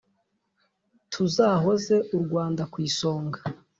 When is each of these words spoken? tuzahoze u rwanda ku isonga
tuzahoze 1.11 1.95
u 2.15 2.17
rwanda 2.23 2.63
ku 2.71 2.77
isonga 2.87 3.39